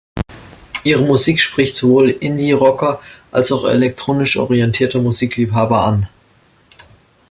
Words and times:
Ihre 0.83 1.03
Musik 1.03 1.39
spricht 1.39 1.75
sowohl 1.75 2.09
Indie-Rocker 2.09 2.99
als 3.29 3.51
auch 3.51 3.65
elektronisch 3.65 4.35
orientierte 4.37 4.97
Musikliebhaber 4.99 5.85
an. 5.85 6.07